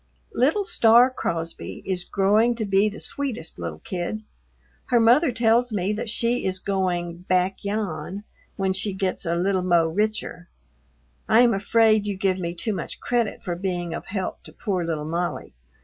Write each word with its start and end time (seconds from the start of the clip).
Little 0.33 0.65
Star 0.65 1.11
Crosby 1.11 1.83
is 1.85 2.05
growing 2.05 2.55
to 2.55 2.65
be 2.65 2.89
the 2.89 2.99
sweetest 2.99 3.59
little 3.59 3.77
kid. 3.85 4.23
Her 4.85 4.99
mother 4.99 5.31
tells 5.31 5.71
me 5.71 5.93
that 5.93 6.09
she 6.09 6.43
is 6.43 6.57
going 6.57 7.19
"back 7.29 7.63
yan" 7.63 8.23
when 8.55 8.73
she 8.73 8.93
gets 8.93 9.27
a 9.27 9.35
"little 9.35 9.61
mo' 9.61 9.85
richer." 9.85 10.49
I 11.29 11.41
am 11.41 11.53
afraid 11.53 12.07
you 12.07 12.17
give 12.17 12.39
me 12.39 12.55
too 12.55 12.73
much 12.73 12.99
credit 12.99 13.43
for 13.43 13.55
being 13.55 13.93
of 13.93 14.07
help 14.07 14.41
to 14.45 14.51
poor 14.51 14.83
little 14.83 15.05
Molly. 15.05 15.53